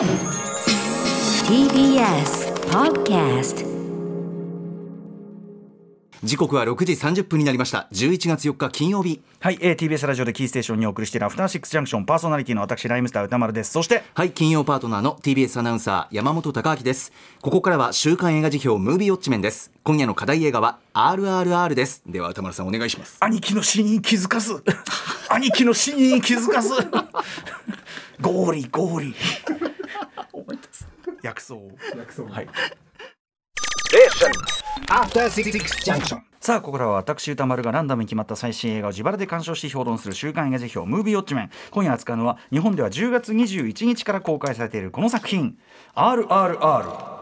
[0.00, 0.08] TBS
[2.70, 3.66] Podcast
[6.22, 7.86] 時刻は6時30分になりました。
[7.92, 9.20] 11月4日金曜日。
[9.40, 13.72] はい、えー、TBS ラジオでキーステーションにお送りしているアフターシックスジャンクションパーソナリティの私ライムスター歌丸です。
[13.72, 17.12] そしてはい金曜パートナーの TBS アナウンサー山本貴明です。
[17.42, 19.70] ここからは週刊映画辞表ムービーウォッチメンです。
[19.82, 22.02] 今夜の課題映画は RRR です。
[22.06, 23.18] では歌丸さんお願いします。
[23.20, 24.64] 兄貴の死に気づかず。
[25.28, 26.70] 兄貴の死に気づかず。
[28.22, 29.14] ゴーリゴーリ
[31.22, 31.54] 薬草
[31.96, 32.24] 薬草。
[32.24, 32.48] はい。
[34.88, 35.52] After Six
[35.84, 36.18] Junction.
[36.40, 41.50] さあここからは私歌丸がランダムに決まった最新映画を自腹で鑑賞し評論する週刊映画辞表ムービーウォッチメン。
[41.70, 45.58] 今夜扱うのは日本では10月21日から公開されているこの作品。
[45.94, 47.19] RRR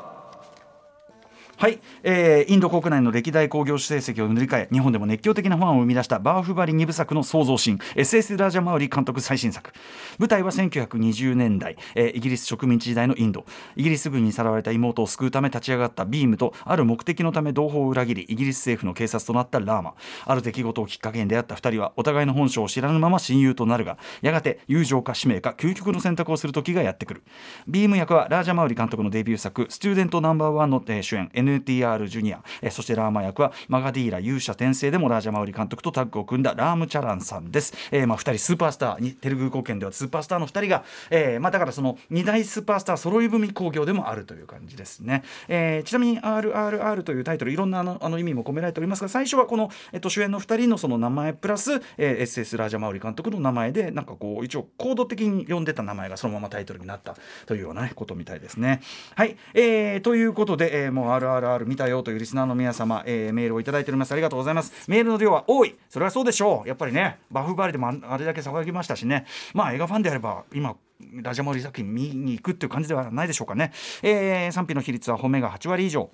[1.61, 9.73] はい、えーインド国内の歴代興行成績を塗り替え日本でも熱狂的なファンを生み出したバーフバリ2部作の創造神 SS ラージャマウリ監督最新作。
[10.21, 13.45] 舞台は1920年代、えーイギリス植民地時代のインド。
[13.75, 19.95] イギリス軍にさらわれた妹を救うため立ち上がったビームとある目的のため同胞を裏切りイギリス政府の警察となったラーマ。
[20.27, 27.25] ある出来事をきっかけに出会った2人はお互いの本性を知らぬまま親友となるがやがて友情か使命か究極の選択をする時がやってくる。
[27.67, 58.81] ビーム役はラージャマウリ監督のデビュー作「スチューデントナンバーワンのえ主演 NTR ジュニア、えーそしてラーマ役はマガディーラ勇者転生でもラージャマウリ監督とタッグを組んだラームチャランさんです、えーまあ、2人スーパースターにテルグー貢献ではスーパースターの2人が、えーまあ、だからその2大スーパースター揃い踏み興行でもあるという感じですね、えーちなみに RRR というタイトルいろんなあのあの意味も込められておりますが最初はこの、えっと、主演の2人のその名前プラス、えー SS ラージャマウリ監督の名前でなんかこう一応コード的に呼んでた名前がそのままタイトルになったというような、ことみたいですね。
[59.15, 64.13] はい、えーということで、えーもう RRR 見たよというリスナーの皆様、えーメールをいただいております。
[64.13, 64.73] ありがとうございます。
[64.89, 65.77] メールの量は多い。
[65.89, 66.69] それはそうでしょう。
[66.69, 69.27] やっぱりねバフバリでもあれだけ騒ぎましたしね。
[69.55, 70.77] まあ映画ファンであれば今
[71.23, 73.73] ラジャモリ作品見に行くっていう感じではないでしょうかね、
[74.03, 76.11] えー賛否の比率は褒めが8割以上。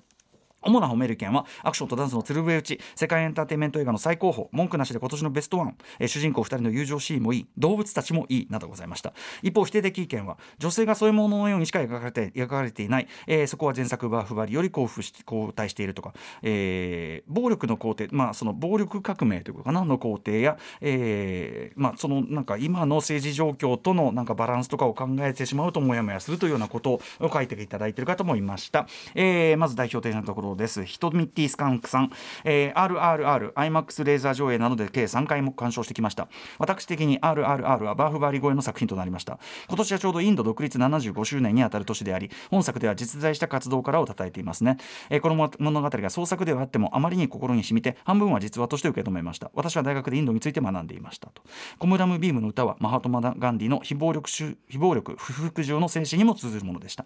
[0.65, 9.13] 主な褒める意見はアクションとダンスの鶴笛打ち世界エンターテインメント映画の最高峰文句なしで今年のベストワン、えー主人公2人の友情シーンもいい動物たちもいいなどございました。
[9.43, 30.85] 一方否定的意見は女性がそういうもののようにしか描かれて描かれていない、えーそこは前作バーフバリより交付し交代しているとか、えー暴力の工程まあその暴力革命というかなの工程や、えーまあそのなんか今の政治状況とのなんかバランスとかを考えてしまうとモヤモヤするというようなことを書いていただいている方もいました、えーまず代表的なところです。
[30.85, 32.11] ヒトミッティスカンクさん、
[32.43, 36.27] えー RRR IMAX レーザー上映などで計3回も鑑賞してきました。
[36.59, 39.39] 私的に RRR はバーフバリ超えの作品となりました。
[39.67, 44.77] 今年はちょうどインド独立75周年にあたる年であり本作では実在した活動家らを称えていますね、
[45.09, 49.49] えーこの物語が創作ではあってもあまりに心に染みて半分は実話として受け止めました。
[49.53, 51.41] 私は大学でインドについて学んでいましたと。
[51.79, 57.05] コムラムビームの歌はマハトマ・ガンディの非暴力非暴力不服従の精神にも通ずるものでした。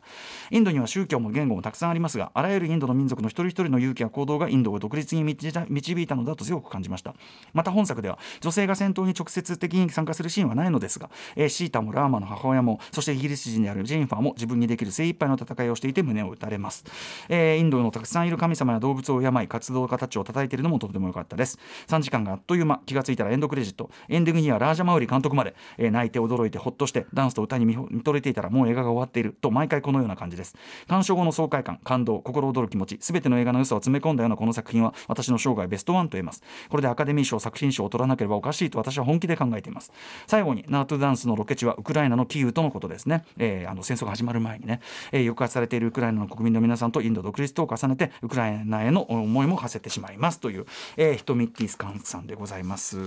[0.52, 7.14] インドには宗教も言語もたくさんありますがあらゆるインドの民族の一人一人の勇気や行動がインドを独立に導いたのだと強く感じました。
[7.54, 16.86] また本作では女性が戦闘に直接的に参加するシーンはないのですが、えシータもラーマの母親もそしてイギリス人であるジェニファーも自分にできる精一杯の戦いをしていて胸を打たれます、
[17.28, 21.60] えーインドのたくさんいる神様や動物を病活動家たちを叩いているのもとても良かったです。
[21.88, 23.90] 3時間があっという間気がついたらエンドクレジット。
[24.08, 30.56] エンディングにはラージャマウリ監督まで、えー泣いて驚いてほっとしてダンスと歌に見とれていたらもう映画が終わっていると毎回このような感じです。
[30.88, 36.42] 鑑賞後の爽快感感動心躍る気持ち全ての映画の良さを詰め込んだようなこの作品は私の生涯ベストワンと言えます。
[36.70, 39.92] これでアカデミー賞作品賞を取らなければおかしいと私は本気で考えています。
[40.26, 44.80] 最後にナートゥダンスのロケ地はウクライナのキーウとのことですね、えーあの戦争が始まる前にね、
[45.12, 50.66] えー抑圧されているウクライナの国民の皆さんとインド独立とを重ねてウクライナへの思いも馳せてしまいますという、
[50.98, 53.00] えー、ヒトミッティスカンさんでございます、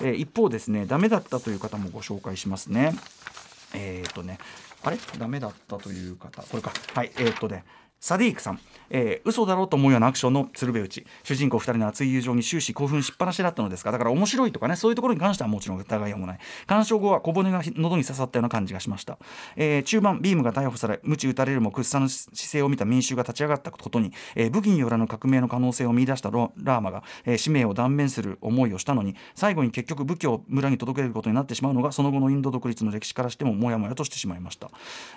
[0.00, 2.94] えー一方ですねダメだったという方もご紹介しますね。
[3.74, 4.38] えっ、とね
[4.82, 4.98] あれ？
[5.18, 6.42] ダメだったという方？
[6.42, 6.72] これか。
[6.94, 7.64] はいえっ、とね
[8.02, 8.58] サディークさん、
[8.90, 16.38] えー、嘘だろうと思うようなアクションの鶴瓶打ち主人公2人の熱い友情に終始興奮しっぱなしだったのですがだから面白いとかねそういうところに関してはもちろん疑いようもない。
[16.66, 19.18] 鑑賞後は小骨が喉に刺さったような感じがしました、
[19.54, 34.70] えー中盤ビームが逮捕され鞭打たれるも屈さぬ姿勢を見た民衆が立ち上がったことに、えー武器によらぬ革命の可能性を見出したロラーマが、えー使命を断念する思いをしたのに最後に結局武器を村に届けることになってしまうのがその後のインド独立の歴史からしてもモヤモヤとしてしまいました、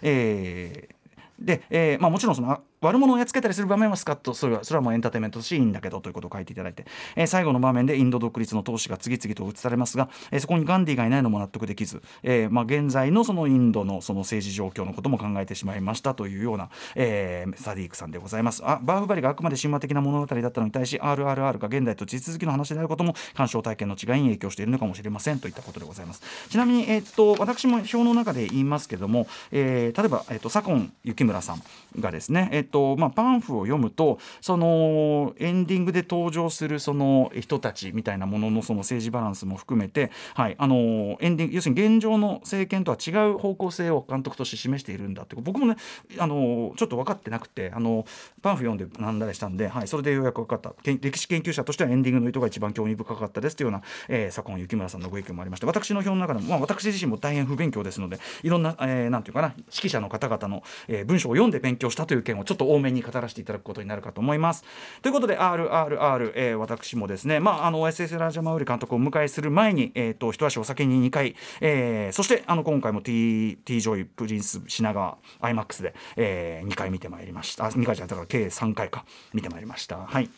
[0.03, 1.05] えー
[1.39, 6.85] で、えーまあ、もちろんその悪者をやっつけたりする場面はスカッとそれはそれはもうエンターテインメントとしていいんだけどということを書いていただいて、
[7.15, 18.61] えー最後の場面でインド独立の闘士が次々と映されますが、えーそこにガンディがいないのも納得できず、えーまあ、現在のそのインドのその政治状況のことも考えてしまいましたというような、えーサディークさんでございます。
[18.65, 26.21] あバーフバリがあくまで神話的な物語だったのに対し RRR が現代と地続きの話であることも鑑賞体験の違いに影響しているのかもしれませんといったことでございます。
[26.49, 31.61] ちなみに、えーっと私も表の中で言いますけども、えー例えば、えーっと左近幸村さん
[31.99, 40.75] がですね、えーっととまあ、パンフを読むとそのエンディングで登場するその人たちみたいなもののその政治バランスも含めて、はい、あの
[41.21, 45.77] エンディング要するに現状の政権とは違う方向性を監督として示しているんだって僕もね
[46.17, 48.03] あのちょっと分かってなくてあの
[48.41, 50.73] パンフ読んでなんだりしたんで、はい、それでようやく分かった。
[50.83, 64.63] 歴史研究者としてはエンディングの意図が一番興味深かったですというような、えー、左近幸村さんのご意見もありまして私の表の中でも、まあ、私自身も大変不勉強ですのでいろんな、えーなんていうかな指揮者の方々の、えー文章を読んで勉強したという件をちょっと多めに語らせていただくことになるかと思います。
[65.01, 79.97] ということで RRR、えー私もですね、まあ、あの SS ラージャマウリ監督をお迎えする前に、えー、と一足お先に2回、えーそしてあの今回も T, T ジョイプリンス品川 IMAX で、え2回見てまいりましたあ2回じゃないだから計3回か見てまいりました。
[79.97, 80.29] はい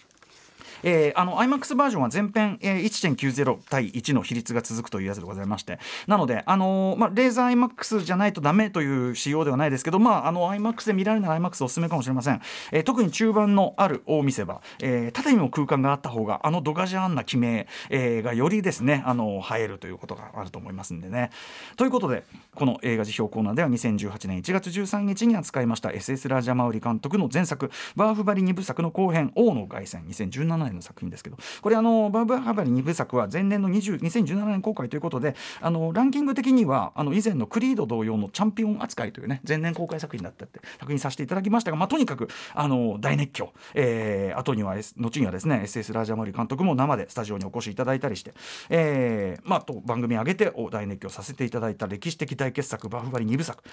[0.83, 5.79] えーあの iMAX バージョンは全編、えー1.90対1の比率が続くというやつでございまして。
[6.07, 12.41] なので、あのーまあ、レーザー iMAX じゃないとダメという仕様ではないですけど、まあ、あの iMAX で見られるなら iMAX おすすめかもしれません、
[12.71, 21.31] えー特に中盤のある大見せ場、えー縦にも空間があった方があのドガジャーンな決め、えーがよりですねあの映えるということがあると思いますんでね。
[21.75, 22.23] ということで
[22.55, 48.33] この映画辞表コーナーでは2018年1月13日に扱いました SS ラジャマウリ監督の前作バーフバリ2部作の後編王の凱旋2017年の作品ですけどこれあのバーフバリ2部作は前年の20 2017年公開ということであのランキング的にはあの以前のクリード同様のチャンピオン扱いというね前年公開作品だったって確認させていただきましたが、まあ、とにかくあの大熱狂、えー後には、S、後にはですね SS ラージャマリ監督も生でスタジオにお越しいただいたりして、
[48.69, 53.63] えーまあ、と番組上げてお大熱狂させていただいた歴史的大傑作バフバリ2部作。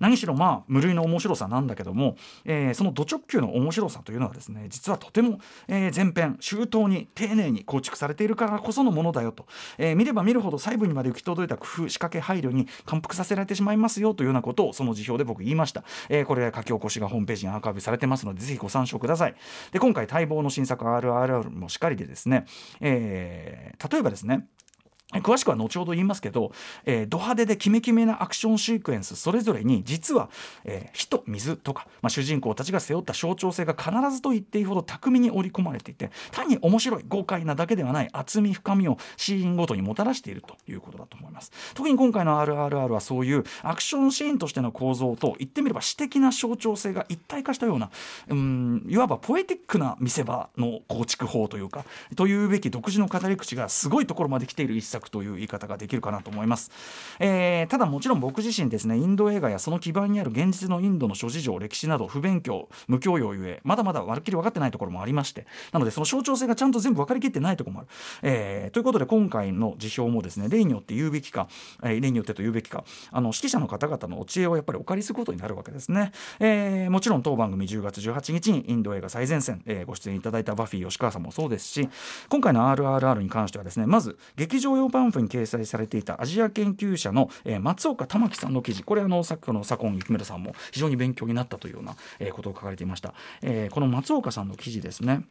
[0.00, 9.46] 何しろまあ無類の面白さなんだけども、えーそのド直球の面白さというのはですね実はとても、えー前編周到に丁寧に構築されているからこそのものだよと、
[9.78, 19.34] えー見れば見るほど細部にまで行き届いた工夫仕掛け配慮に感服させられてしまいますよというようなことをその辞表で僕言いました、えーこれ書き起こしがホームページにアーカイブされてますのでぜひご参照ください。
[19.72, 22.44] で今回待望の新作 RRR もしかりでですね、
[22.80, 24.46] えー例えばですね
[25.14, 26.52] 詳しくは後ほど言いますけど、
[26.84, 30.28] えード派手でキメキメなアクションシークエンスそれぞれに実は、
[30.64, 41.52] えー火と水とか、まあ、主人公たちが背負った象徴性が必ずと言っていいほど巧みに織り込まれていて単に面白い豪快なだけではない厚み深みをシーンごとにもたらしているということだと思います。
[41.74, 47.90] 特に今回の RRR はそういうアクションシーンとしての構造と言ってみれば詩的な象徴性が一体化したような
[48.28, 51.84] うんいわばポエティックな見せ場の構築法というか
[52.16, 56.70] というべき独自の語り口がすごいところまで来ている一作という言い方ができるかなと思います、
[57.20, 67.88] えーただもちろん僕自身ですねインド映画やその基盤にある現実のインドの諸事情歴史など不勉強無教養ゆえまだまだまるっきり分かってないところもありましてなのでその象徴性がちゃんと全部分かりきってないところもある、
[68.22, 71.48] えーということで今回の辞表もですね例によって言うべきか、
[71.82, 81.88] えー例によってと言うべきかあの指揮者の方々のお知恵をやっぱりお借りすることになるわけですね、えーもちろん当番組10月18日にインド映画最前線、えーご出演いただいたバフィー吉川さんもそうですし
[82.28, 88.82] 今回の RRR に関してはですねまず劇場用パンフに掲載されていたアジア研究者の、え松岡玉樹さんの記事。
[88.82, 95.22] これあのさっきの左近幸村さんも非常に勉強になったというような、えことを書かれていました、えーこの松岡さんの記事ですね。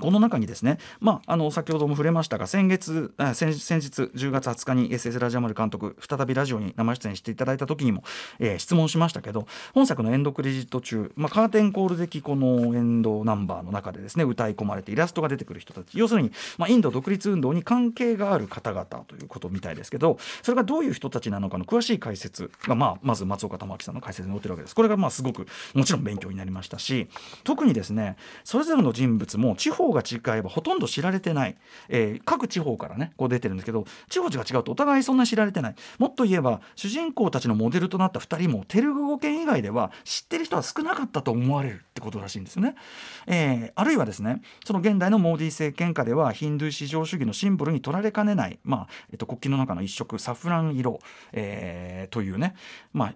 [0.00, 8.04] この中にですね、まあ、あの先ほども触れましたが先月先先日10月20日に SS ラジャマル監督再びラジオに生出演していただいた時にも、
[8.38, 24.74] えー質問しましたけど本作のエンドクレジット中、まあ、カーテンコール的このエンドナンバーの中でですね歌い込まれてイラストが出てくる人たち要するに、まあ、インド独立運動に関係がある方々ということみたいですけどそれがどういう人たちなのかの詳しい解説が、まあ、まず松岡玉樹さんの解説に載ってるわけです。
[24.74, 27.08] これがまあすごくもちろん勉強になりましたし
[27.44, 31.56] 特にですねそれぞれの人物も地方方が違えばほとんど知られてない、
[31.88, 42.74] えー各地方からねこう出てるんですけど地方が違うとお互いそんなに知られてないもっと言えば主人公たちのモデルとなった2人もテルグ語圏以外では知ってる人は少なかったと思われるってことらしいんですね。
[43.26, 50.98] えーあるいはですねその現代のモーディ政権下ではヒンドゥー至上主義のシンボルに取られかねない、まあえっと、国旗の中の一色サフラン色、
[51.32, 52.54] えーというね、
[52.92, 53.14] まあ、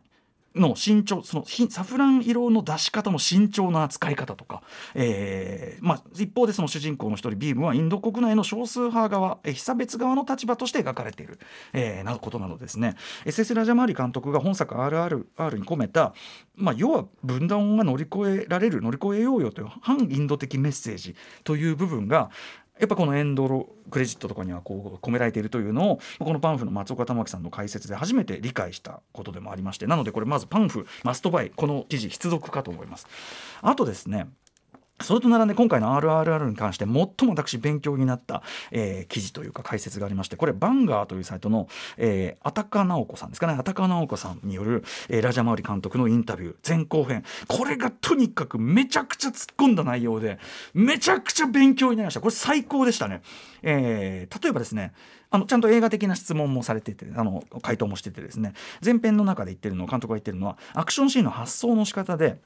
[0.55, 4.63] の慎重そのサフラン色の出し方の慎重な使い方とか、
[4.95, 11.39] えーまあ、一方でその主人公の一人ビームはインド国内の少数派側え被差別側の立場として描かれている、
[11.73, 12.97] えーなことなどですね。
[13.25, 16.15] SS ラジャマーリ監督が本作 RRR に込めた、
[16.57, 22.31] まあ、要は分断が乗り越えられる乗り越えようよという反インド的メッセージという部分が
[22.79, 33.07] やっぱこのエンドロクレジットとかにはこう込められているというのをこのパンフの松岡玉樹さんの解説で初めて理解したことでもありましてなのでこれまずパンフマストバイこの記事必読かと思います。
[33.61, 34.27] あとですね
[35.03, 41.69] それと並んで今回の RRR に関して最も私勉強になった、えー記事というか解説がありましてこれバンガーというサイトの、
[41.99, 43.55] えー、アタカ直子さんですかね。
[43.55, 47.25] アタカ直子さんによる、えーラジャマウリ監督のインタビュー前後編。
[47.49, 50.39] これがとにかくめちゃくちゃ突っ込んだ内容で
[50.75, 52.21] めちゃくちゃ勉強になりました。
[52.21, 53.23] これ最高でしたね、
[53.63, 54.93] えー例えばですね
[55.31, 58.53] あのちゃんと映画的な質問もされててあの回答もしててですね。
[58.85, 62.39] 前編の中で言ってるの監督が言ってるのはアクションシーンの発想の仕方で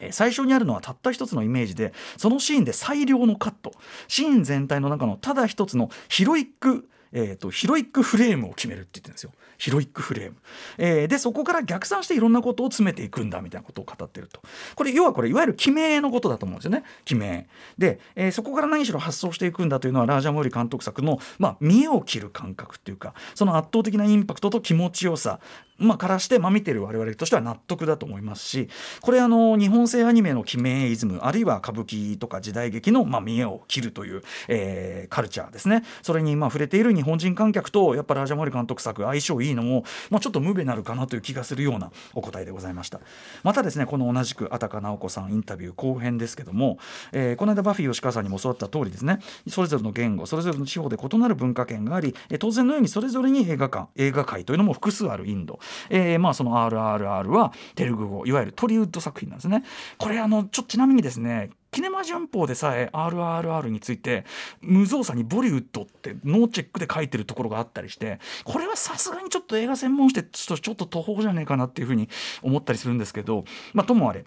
[0.00, 3.72] え最初にあるのはたった一つのイメージでそのシーンで最良のカット。
[4.08, 9.32] シーン全体の中のただ一つのヒロイックえー、とヒロイックフレームを決めるって言ってるんですよ。
[9.58, 10.36] ヒロイックフレーム、
[10.78, 14.40] えーでそこから逆算していろんなことを詰めていくんだみたいなことを語ってると。
[14.74, 16.84] これ要はこれいわゆる記名のことだと思うんですよね。
[17.04, 17.48] 記名。
[17.76, 25.40] で、えーそこから何しろ発想していくんだというのはラージャ・モーリ監督作の、まあ、見栄を切る感覚っていうかその圧倒的なインパクトと気持ちよさ。
[25.80, 28.68] まあ、からして、まあ、見てる我々としては納得だと思いますし
[29.00, 35.82] これあの日本製アニメの記名イズムあるいは歌舞伎とか時代劇の、まあ、見栄を切るという、えーカルチャーですね。
[36.02, 43.00] それにまあ触れている日本人観客とやっぱラージャモリ監督作相性いいのも、まあ、ちょっと無べなるかなという気がするようなお答えでございました。
[43.42, 46.78] またですねこの同じくあたか直子さんインタビュー後編ですけども、
[47.12, 49.18] えーこの間バフィー吉川さんにも教わった通りですね
[49.48, 55.58] それぞれの言語それぞれの地方で異なる文化圏があり、えー当然のようにそれぞれに映画館映画界というのも複数あるインド、
[55.88, 59.64] えーまあその RRR はテルグ語いわゆるトリウッド作品なんですね。
[59.98, 64.24] これあのちょちなみにですねキネマ旬報でさえ RRR について
[64.60, 72.08] 無造作にボリウッドってノーチェックで書いてるところがあったりしてこれはさすがにちょっと映画専門してちょっとちょっと途方じゃねえかなっていうふうに
[72.42, 74.24] 思ったりするんですけどまあともあれ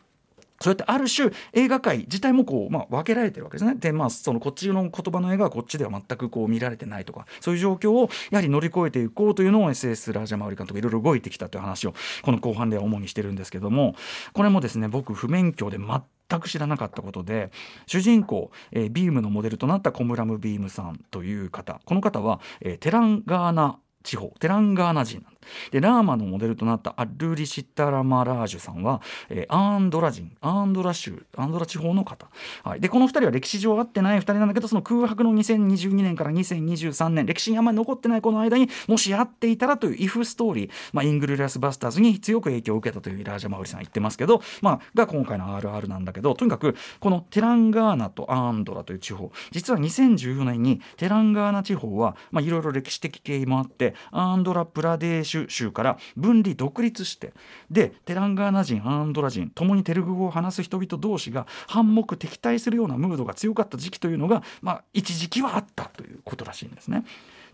[0.63, 3.75] そうやってある種映画界自体もこう、まあ、分けられてるわけですね。
[3.75, 13.95] でまあそのこっちの言葉の映画はこっちでは全くこう見られてないとかそういう状況をやはり乗り越えていこうというのを SS ラージャマウリ監督いろいろ動いてきたという話をこの後半では主にしてるんですけども
[14.31, 17.51] これもですね僕不勉強で全く知らなかったことで
[17.85, 25.33] 主人公、えービームのモデルとなったコムラム・ビームさんという方この方は、えーテランガーナ地方テランガーナ人なん
[25.71, 32.27] でラーマのモデルとなったアルリ・シッタラマラージュさんは、えーアンドラ人アンドラ州アンドラ地方の方、
[32.63, 49.31] はい、でこの2人は歴史上会ってない2人なんだけどその空白の2022年から2023年歴史にあんまり残ってないこの間にもし会っていたらというイフストーリー、まあ、イングロリアス・バスターズに強く影響を受けたというラージャ・マウリさん言ってますけど、まあ、が今回の RR なんだけどとにかくこのテランガーナとアンドラという地方。
[49.51, 57.33] 実は2014年にテランガーナ地方は、まあ、いろいろ歴史的経緯もあってアンドラ・プラデーシュ州から分離独立して
[57.69, 67.05] でテランガーナ人アンドラ人共にテルグ語を話す人々同士が反目敵対するようなムードが強かった時期というのが、まあ、一時期はあったということらしいんですね。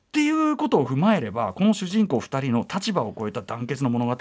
[0.10, 4.18] っていうことを踏まえればこの主人公2人の立場を超えた団結の物語。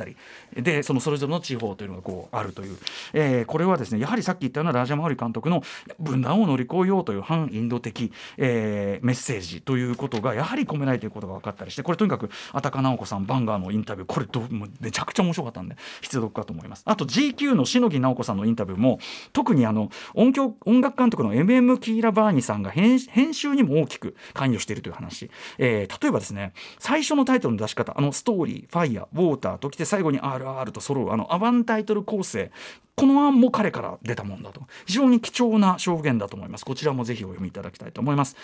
[0.55, 2.77] でそのそれぞれの地方というのがこうあるという、
[3.15, 5.63] えーこれはですねやはりさっき言ったようなラジャ・マウリ監督の
[5.99, 14.43] 分断を乗り越えようという反インド的、えーメッセージということがやはり込められていることが分かったりしてこれとにかくあたか直子さんバンガーのインタビューこれど
[14.81, 16.83] めちゃくちゃ面白かったんで必読かと思います。
[16.85, 18.99] あと GQ の篠木直子さんのインタビューも
[19.33, 32.51] 特にあの音響音楽監督の MM キーラ・バーニさんが編編集にも大きく関与しているという話、えー例えばですね最初のタイトルの出し方あのストーリーファイヤーウォーターときて最後に RR と揃うあのアバンタイトル構成
[32.99, 34.63] この案も彼から出たもんだと。
[34.85, 36.65] 非常に貴重な証言だと思います。
[36.65, 38.37] こちらもぜひお読みいただきたいと思います。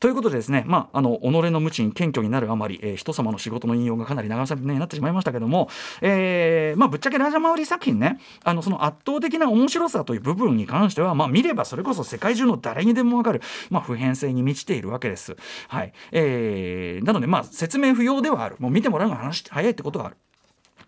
[0.00, 5.68] ということでですねまああの己の無知に謙虚になるあまり、えー人様の仕事の引用がかなり長さになってしまいましたけども、
[6.02, 15.36] えーまあぶっちゃけラジャマウリ作品ねあのその圧倒的な面白さという部分に関してはまあ見ればそれこそ世界中の誰にでもわかるまあ普遍性に満ちているわけです。
[15.68, 18.56] はい、えーなのでまあ説明不要ではある。
[18.58, 20.16] もう見てもらうのが話早いってことがある。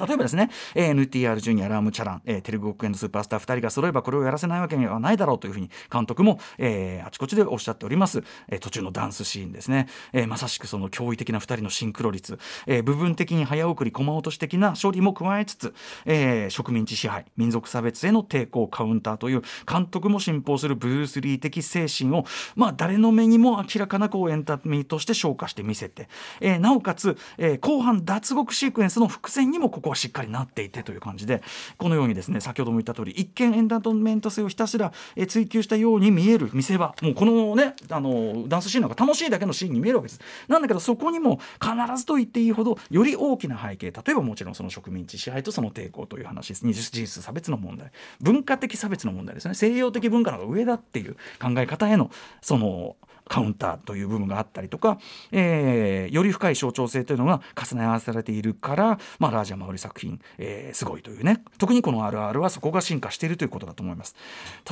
[0.07, 22.25] 例えばですね、えー NTR ジュニアラーム・チャラン、えーテレビ国園のスーパースター2人が揃えばこれをやらせないわけにはないだろうというふうに監督も、えーあちこちでおっしゃっております、えー途中のダンスシーンですね、えーまさしくその驚異的な2人のシンクロ率、えー部分的に早送り駒落とし的な処理も加えつつ、えー植民地支配民族差別への抵抗カウンターという監督も信奉するブルース・リー的精神を、
[22.57, 26.09] まあ、誰の目にも明らかなこうエンタメとして昇華して見せて、
[26.41, 31.43] えーなおかつ、えー後半脱獄シークエンスの伏線にもここしっかりなっていてという感じで
[31.79, 34.93] このようにですね先ほども言った通り一見エンターテインメント性をひたすら
[35.29, 40.21] 追求したように見える見せ場もうこのねあのダンスシーンなんか楽しいだけのシーンに見えるわけです。
[40.49, 46.67] なんだけどそこにも必ずと言っていいほどより大きな背景例えばもちろんその植民地支配とその抵抗という話です。
[46.67, 47.91] 二次事実差別の問題。
[48.21, 49.55] 文化的差別の問題ですね。
[49.55, 52.97] 西洋的文化のが上だっていう考え方へのその
[53.29, 54.99] カウンターという部分があったりとか、
[55.31, 61.43] えーより深い象徴性というのが重ね合わされているから、まあ、ラージャ・マウリ作品、えーすごいというね。
[61.59, 64.15] 特にこの RR はそこが進化しているということだと思います。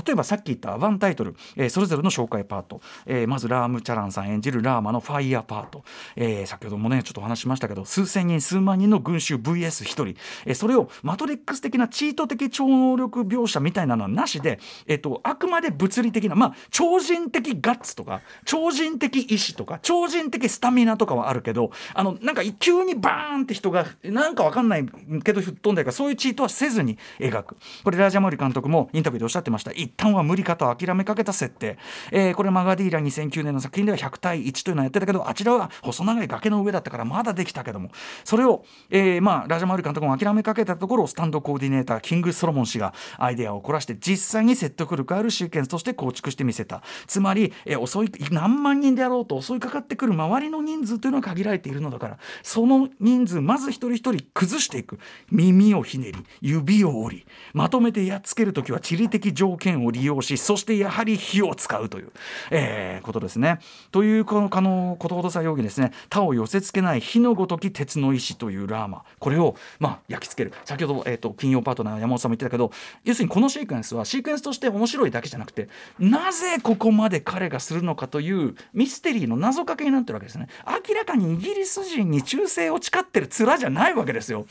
[0.07, 5.85] 例えばさっき言ったアバンタイトル、えーそれぞれの紹介パート、えーまずラーム・チャランさん演じるラーマのファイヤーパート、
[6.17, 10.09] えー先ほどもねちょっとお話ししましたけど数千人数万人の群衆 VS1 人、
[10.47, 24.87] えーそれをマトリックス的なチート的超能力描写みたいなのはなしで、えー、とあくまで物理的なまあ超人的ガッツとか超人的意志とか超人的スタミナとかはあるけどあのなんか急にバーンって人がなんかわかんない
[25.25, 27.57] けど吹っ飛んでるかそういうチートはせずに描く。
[27.85, 29.73] これラージャマリ監督もインタビューでおっしゃってました。
[29.73, 31.79] 一旦は無理かと諦めかけた設定、
[32.13, 37.91] えーこれマガディーラ2009年の作品では100対1というのをやってたけどあちらは細長い崖の上だったからまだできたけども。
[38.25, 46.83] それを、えーまあ、ラージャマウリ監督も諦めかけたところをスタンドコーディネーターキング・ソロモン氏がアイデアを凝らして実際に説得力あるシーケンスとして構築してみせた。
[47.07, 54.99] つまり、えー襲い何万人であろうと襲いかかってくる周りの人数というのは限られているのだからその人数まず一人一人崩していく。
[55.31, 62.13] 耳をひねり指を折りまとめてやっつける時は地理的条件を利用しそしてやはり火を使うという、
[62.51, 63.59] えーことですね。
[63.91, 65.93] というこの可能ことほどさ容疑ですね。
[66.09, 69.05] 他を寄せつけない火のごとき鉄の意志というラーマ。
[69.19, 70.55] これをまあ焼き付ける。
[70.65, 72.71] 先ほど、えー、と金曜パートナー山本さんも言ってたけど
[73.05, 75.69] 要するにこのシークエンスはシークエンスとして面白いだけじゃなくて
[75.99, 80.49] なぜここまで彼がするのかというというミステリーの謎かけになってるわけですね。
[80.67, 84.45] 明らかにイギリス人に忠誠を誓ってる面じゃないわけですよ。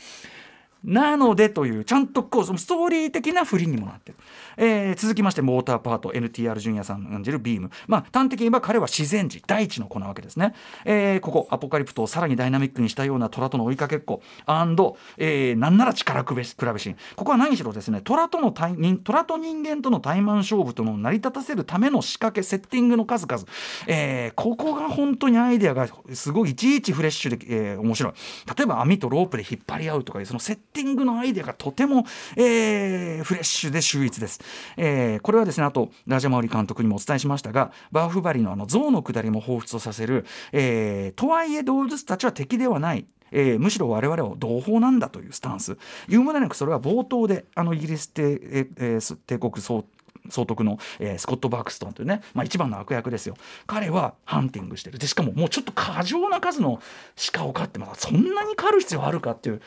[0.84, 4.18] なのでというちゃんとこうストーリー的な振りにもなってる、
[4.56, 7.70] えー続きましてモーターパート NTR ジュニアさん演じるビーム。
[7.86, 14.22] まあ端的に言えば彼は自然児大地の子なわけですね、えーここアポカリプトをさらにダイナミックにしたような虎との追いかけっこ。
[14.46, 23.44] アンド、えーなんなら力比べ比べシーンここは何しろですね虎との対人虎と人間との対マン勝負との成り立たせるための仕掛けセッティングの数々、
[23.86, 28.12] えーここが本当にアイデアがすごいいちいちフレッシュで、えー面白い。
[28.56, 32.04] 例えば網とロープで引っ張り合うとかいうそのセッティングティングのアイデアがとても、
[32.36, 34.40] えーフレッシュで秀逸です、
[34.76, 45.76] えーこれはですねあとラジャマオリ監督にもお伝えしましたがバーフバリのあの象の下りも彷彿とさせる、えーとはいえ動物たちは敵ではないえーむしろ我々は同胞なんだというスタンス。
[46.08, 49.84] 言うまでなくそれは冒頭であのイギリス帝,、ええー帝国総
[50.28, 53.36] 総督の、えースコット・バークストンというね、まあ、一番の悪役ですよ。
[53.66, 54.98] 彼はハンティングしてる。
[54.98, 56.80] でしかももうちょっと過剰な数の
[57.32, 59.60] 鹿を飼ってまだそんなに狩る必要あるかっていう。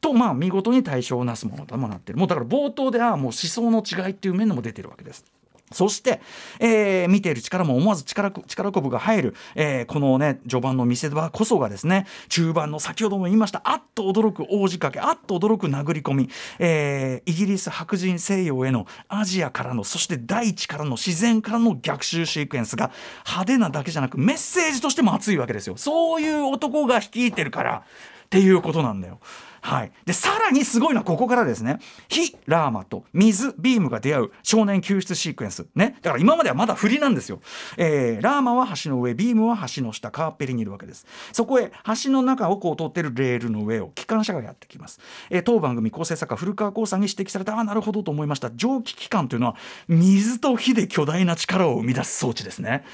[0.00, 2.18] とまあ見事に対象をなすものともなってる。
[2.18, 5.24] もうだから冒頭でああもう思想の違いっていう面でも出てるわけです。
[5.72, 6.20] そして、
[6.60, 22.92] えー見ている力も思わず力こ力こぶが入る、えーこのね序盤の見せ場こそがですね中盤の先ほども言いましたあっと驚く大仕掛けあっと驚く殴り込み、えーイギリス白人西洋へのアジアからのそして大地からの自然からの逆襲シークエンスが
[23.24, 27.84] 派手なだけじゃなくメッセージとしても熱いわけですよそういう男が率いてるから
[28.26, 29.20] っていうことなんだよ。
[29.66, 31.80] はい、でさらにすごいのはここからですね。
[32.06, 35.66] 火ラーマと水ビームが出会う少年救出シークエンス。
[35.74, 35.96] ね。
[36.02, 37.40] だから今まではまだ振りなんですよ、
[37.76, 41.04] えーラーマは橋の上ビームは橋の下カーペリにいるわけです。
[41.32, 41.72] そこへ
[42.04, 45.00] 橋の中をこう通ってるレールの上を機関車がやってきます、
[45.30, 48.52] えー当番組構成作家古川光さんに指摘されたああなるほどと思いました。
[48.52, 49.56] 蒸気機関というのは
[49.88, 52.84] 水と火で巨大な力を生み出す装置ですね。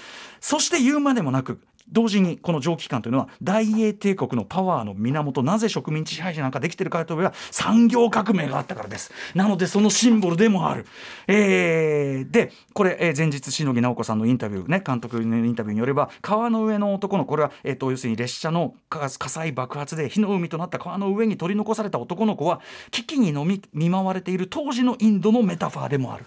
[0.40, 9.12] そして言うまでもなく同時にこの蒸気機関というのは大英帝国のパワーの源なぜ植民地支配地なんかできてるかといえば産業革命があったからです。
[9.34, 10.86] なのでそのシンボルでもある、
[11.26, 26.24] えーでこれ、えー前日篠木直子さんのインタビューね監督のインタビューによれば川の上の男のこれは、えー、と要するに列車の火火災爆発で火の海となった川の上に取り残された男の子は危機に飲み見舞われている当時のインドのメタファーでもある。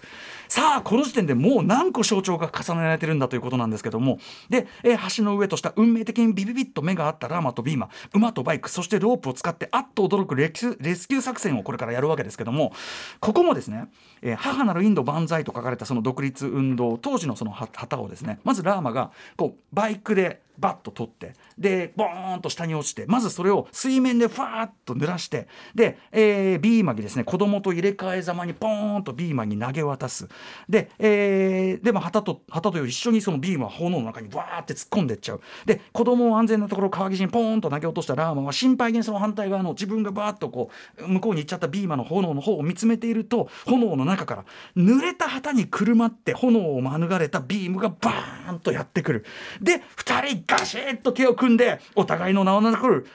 [0.48, 4.18] さあこの時点でもう何個象徴が重ねられてるんだということなんですけども。
[4.48, 12.72] で、えー橋の上とした運命的にビビビッと目があったラーマとビーマ馬とバイクそしてロープを使ってあっと驚くレキュレスキュー作戦をこれからやるわけですけども
[13.20, 13.88] ここもですね、
[14.22, 30.28] えー母なるインド万歳と書かれたその独立運動当時のその旗をですねまずラーマがこうバイクでバッと取ってでボーンと下に落ちてまずそれを水面でファーッと濡らしてで、えー、ビーマギですね子供と入れ替えざまにポーンとビーマに投げ渡す。
[30.68, 35.40] で、えー、でも旗と旗とより一緒にそのビームは炎の中にわーって突っ込んでっちゃう。
[35.64, 44.44] で子供を安全なところ川岸にポーンと投げ落としたラーマンは心配げにその反対側の自分がバーッとこう向こうに行っちゃったビーマの炎の方を見つめていると炎の中から
[44.76, 49.24] 濡れた旗にくるまって炎を免れたビームがバーンとやってくる。
[49.60, 53.06] で2人ガシッと手を組んでお互いの名を名乗る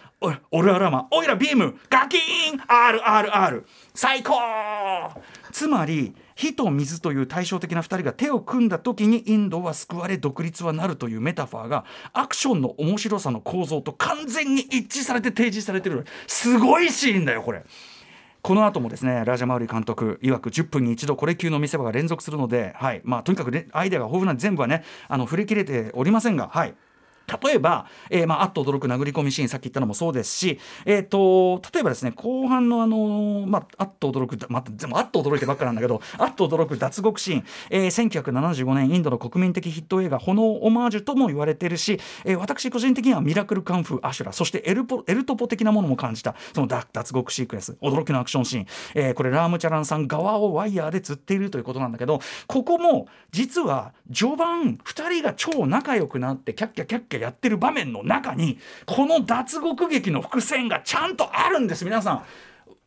[0.51, 3.63] オルアラマおいらビームガキーン RRR
[3.93, 4.35] 最高。
[5.51, 16.05] つまり火と水という対照的な2人が手を組んだ時にインドは救われ独立はなるというメタファーがアクションの面白さの構造と完全に一致されて提示されてる。
[16.27, 17.63] すごいシーンだよこれ。
[18.41, 23.01] この後もですねラジャ・マウリ監督曰く10分に一度これ級の見せ場が連続するので、はい。
[23.03, 26.75] まあ、とにかく、アイデアが豊富な全部はねあの触れきれておりませんが、はい、
[27.43, 48.65] 例えば、えー、まあ、あっと驚く殴り込みシーン、さっき言ったのもそうですし、えーと、例えばですね、後半のあのまあ、あっと驚く、まあ、でもあっと驚いてばっかなんだけど、 あっと驚く脱獄シーン、えー、1975年、インドの国民的ヒット映画、炎オマージュとも言われてるし、えー、私個人的にはミラクルカンフー、アシュラ、そしてエルポエルトポ的なものも感じた、その脱獄シークエンス、驚きのアクションシーン、
[48.95, 61.85] えー、これ、ラームチャランさん側をワイヤーで釣っているということなんだけど、ここも実は序盤、2人が超仲良くなって、キャッキャキャッキャやってる場面の中にこの脱獄劇の伏線がちゃんとあるんです。
[61.85, 62.23] 皆さん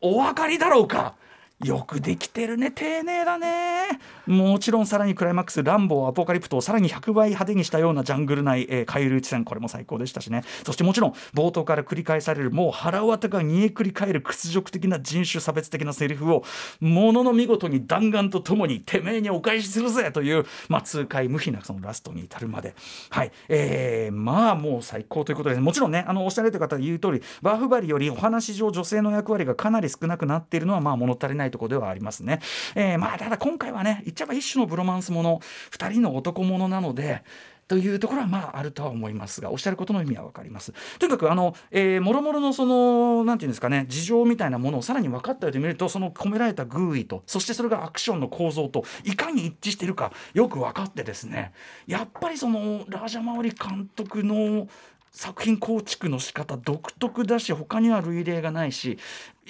[0.01, 1.15] お分かりだろうか？
[1.63, 3.85] よくできてるね丁寧だね。
[4.25, 10.43] もちろんさらにクライマックスランボーアポカリプトをさらに100倍派手にしたようなジャングル内、えー、海流地戦これも最高でしたしね。
[10.65, 16.43] そしてもちろん冒頭から繰り返されるもう腹渡が煮えくり返る屈辱的な人種差別的なセリフを
[16.81, 22.75] ものの見事に弾丸とともにてめえにお返しするぜという、まあ、痛快無比なそのラストに至るまで。
[23.11, 23.31] はい。
[23.47, 32.39] えー、まあもう最高ということでもちろんねあのおっしゃられた方言う通りバフバリよりお話上女性の役割がかなり少なくなっているのはまあ物足りないとこではありますね。
[32.75, 35.39] えー、まあただ今回はね言っちゃえば一種のブロマンスもの
[35.71, 37.23] 2人の男ものなので
[37.67, 51.53] というところはまああるとは思いますがおっしゃることの意味は分かりますとにかくあの、えー、もろもろのそのなんていうんですかね事情みたいなものをさらに分かったようで見るとその込められた偶意とそしてそれがアクションの構造といかに一致しているかよく分かってですね
[51.87, 54.67] やっぱりそのラージャ・マウリ監督の
[55.11, 58.99] 作品構築の仕方独特だし他には類例がないし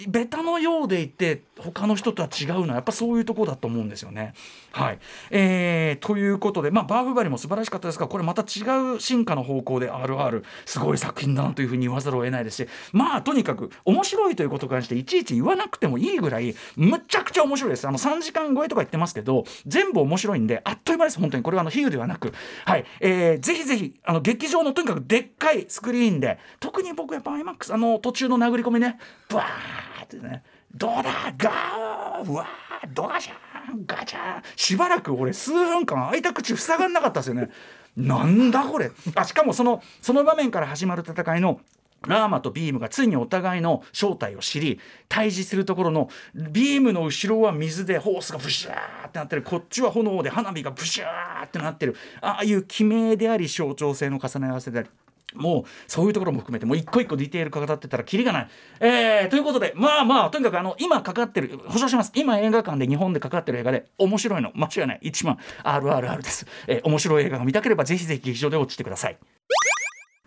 [0.08, 4.34] ベタのようでいて他の人とは違うのはやっぱそういうとこだと思うんですよね。
[4.74, 5.00] はい、
[5.32, 17.88] えー、ということで、まあ、バーフバリも素晴らしかったですがこれまた違う進化の方向で RR すごい作品だなというふうに言わざるを得ないですしまあとにかく面白いということに関していちいち言わなくてもいいぐらいむちゃくちゃ面白いです。
[17.88, 21.20] あの3時間超えとか言ってますけど全部面白いんであっという間です。
[21.22, 22.34] 本当にこれはあの比喩ではなく、
[22.66, 22.86] はい。
[23.00, 33.34] えー、ぜひぜひあの劇場のとにかくでっかいスクリーンで特に僕やっぱ IMAX あの途中の殴り込みねブワーってねどうだガーうわードガシャ
[33.74, 34.44] ンガチャン。
[34.56, 37.50] しばらく俺数分間開いた口塞がんなかったですよね。
[37.98, 38.92] なんだこれ。
[39.16, 41.60] あしかもそのその場面から始まる戦いの
[42.08, 49.42] ラーマとビームがついにお互いの正体を知り対峙するところのビームの後ろは水でホースがブシャーってなってる。
[49.42, 51.96] こっちは炎で花火がブシャーってなってる。
[52.22, 54.90] ああいう記名であり象徴性の重ね合わせであり
[55.36, 58.48] もうそういうところも含めてもう一個一個ディテールかかってたらキリがない。
[58.80, 62.12] えー、ということでまあまあとにかくあの今かかってる保証します。
[62.16, 64.52] 今映画館で日本でかかってる映画で面白いの。
[64.56, 65.00] 間違いない。
[65.04, 69.18] 1万 RRR です、えー、面白い映画が見たければぜひぜひ劇場で落ちてください。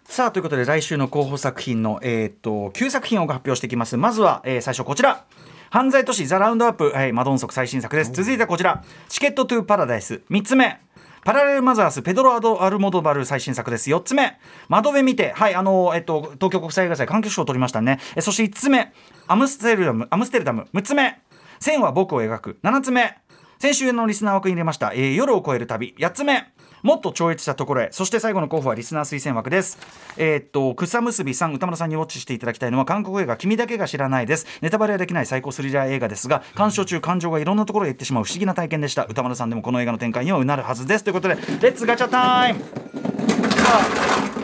[0.05, 3.97] さあということで来週の候補作品の、えー、っと9作品を発表していきます。
[3.97, 5.25] まずは、えー、最初こちら。
[5.71, 8.12] 犯罪都市ザ・ラウンドアップ、はい、マ・ドンソク最新作です。
[8.12, 8.83] 続いてはこちら。
[9.09, 10.23] チケット・トゥ・パラダイス。
[10.31, 10.81] 3つ目。
[11.28, 13.90] パラレル・マザーズペドロ・ア、アルモドバル最新作です。
[13.90, 14.38] 4つ目。
[14.68, 15.32] 窓辺にて。
[15.32, 18.00] はいあのえっと東京国際映画祭観客賞を取りましたね。
[18.16, 18.94] えそして5つ目。
[19.26, 20.66] アムステルダムアムステルダム。
[20.72, 21.20] 6つ目。
[21.60, 22.58] 線は僕を描く。
[22.62, 23.18] 7つ目。
[23.59, 26.53] 先週のリスナー枠に入れました、えー、夜を越える旅8つ目。
[26.83, 27.88] もっと超越したところへ。
[27.90, 29.79] そして最後の候補はリスナー推薦枠です。
[30.16, 34.47] えー、っと草結びさん宇多丸さんにウォッチしていただきたいのは韓国映画君だけが知らないです。
[34.62, 39.05] ネタバレはできない最高スリラー映画ですが鑑賞中感情がいろんなところへ行ってしまう不思議な体験でした。
[39.07, 41.03] 宇多丸さんでもこの映画の展開にはうなるはずです。
[41.05, 44.38] ということで Let's ガチャタイム。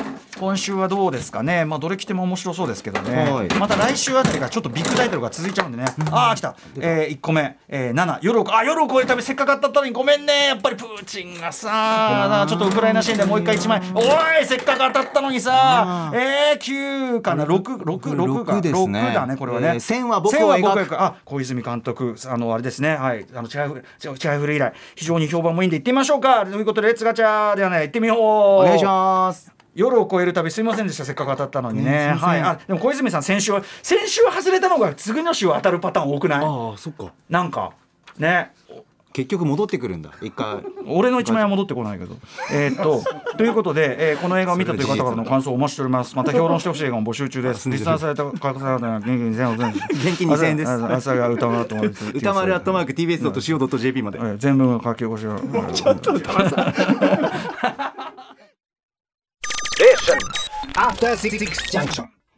[0.44, 26.44] 今週はどうですかね、まあ、どれ来ても面白そうですけどね、はい、また来週あたりがちょっとビッグタイトルが続いちゃうんでね、うん、ああ、来た、えー、1個目、えー、7、夜をあ夜を越える旅、せっかくあったのに、ごめんね、やっぱりプーチンがさ、ちょっとウクライナ支援でもう一回1枚、おい、せっかく当たったのにさ、えー、9かな、6、6、6が、6, ね、6だね、これはね、えー、線は僕を描く、あ小泉監督、あのあれですね、はい、あのちはやふる、ちはやふる以来、非常に評判もいいんで、行ってみましょうか。
[26.44, 28.18] ということで、 Let's ガチャではね、行ってみよう。
[28.18, 29.53] お願いします。
[29.74, 31.04] 夜を越える旅すいませんでした。
[31.04, 31.90] せっかく当たったのにね。
[31.90, 32.28] ねすいません。
[32.28, 32.40] はい。
[32.42, 36.44] あでも小泉さん先週は先週は外れたのが次の週は当たるパターン多くない？
[36.44, 37.12] ああそっか。
[37.28, 37.72] なんか
[38.18, 38.52] ね。
[39.12, 40.10] 結局戻ってくるんだ。
[40.22, 40.56] 一回。
[40.88, 42.16] 俺の一枚は戻ってこないけど。
[42.52, 43.00] えーっと
[43.38, 46.14] ということで、えーこの映画を見たという方からの感想をお待ちしております。
[46.18, 47.70] また評論してほしい映画も募集中です。
[47.70, 49.72] リスナーされた方々は元気に2000円元
[50.16, 50.72] 気2000円です。
[50.72, 52.10] 朝朝が歌丸と思います。
[52.12, 55.38] 歌丸アットマーク TBS.CO.JP までえー全部書き起こしを。
[55.72, 56.12] ちょっと
[59.84, 60.18] station.
[60.76, 62.13] After City Junction.